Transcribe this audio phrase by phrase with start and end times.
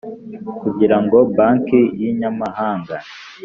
[0.61, 2.95] Kugira ngo banki y inyamahanga